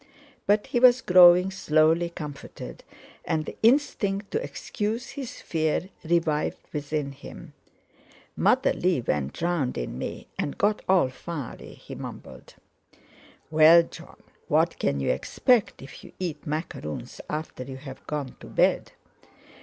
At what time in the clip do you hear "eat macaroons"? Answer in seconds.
16.17-17.21